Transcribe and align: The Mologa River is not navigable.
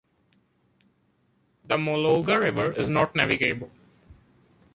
The 1.63 1.77
Mologa 1.77 2.39
River 2.39 2.71
is 2.71 2.89
not 2.89 3.15
navigable. 3.15 3.69